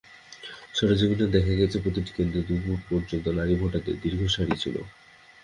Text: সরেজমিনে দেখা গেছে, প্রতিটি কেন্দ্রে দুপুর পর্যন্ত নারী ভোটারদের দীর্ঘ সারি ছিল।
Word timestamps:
সরেজমিনে 0.73 1.25
দেখা 1.27 1.53
গেছে, 1.55 1.77
প্রতিটি 1.83 2.11
কেন্দ্রে 2.17 2.41
দুপুর 2.47 2.77
পর্যন্ত 2.89 3.25
নারী 3.39 3.53
ভোটারদের 3.55 3.95
দীর্ঘ 4.03 4.21
সারি 4.27 4.55
ছিল। 4.63 4.75